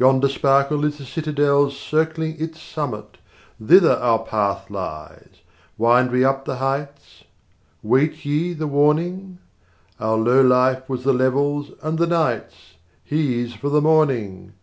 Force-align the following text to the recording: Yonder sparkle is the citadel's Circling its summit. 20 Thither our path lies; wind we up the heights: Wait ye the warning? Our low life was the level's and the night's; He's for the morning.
Yonder 0.00 0.28
sparkle 0.28 0.84
is 0.84 0.98
the 0.98 1.04
citadel's 1.04 1.78
Circling 1.78 2.34
its 2.40 2.60
summit. 2.60 3.18
20 3.58 3.72
Thither 3.72 3.92
our 3.92 4.18
path 4.18 4.68
lies; 4.68 5.42
wind 5.78 6.10
we 6.10 6.24
up 6.24 6.44
the 6.44 6.56
heights: 6.56 7.22
Wait 7.80 8.24
ye 8.24 8.52
the 8.52 8.66
warning? 8.66 9.38
Our 10.00 10.16
low 10.16 10.40
life 10.42 10.88
was 10.88 11.04
the 11.04 11.12
level's 11.14 11.70
and 11.82 11.98
the 12.00 12.08
night's; 12.08 12.74
He's 13.04 13.54
for 13.54 13.68
the 13.68 13.80
morning. 13.80 14.54